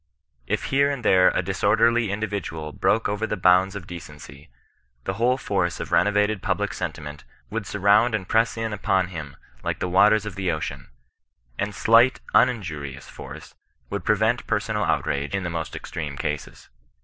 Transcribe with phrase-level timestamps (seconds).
[0.47, 4.49] If here and there a disorderly individual broke over the boimds of decency,
[5.03, 9.77] the whole force of renovated public sentiment would surround and press in upon him like
[9.77, 10.89] the waters of the ocean,
[11.59, 13.53] and slight uninjurious force
[13.91, 16.69] would prevent personal outrage in the most extreme cases.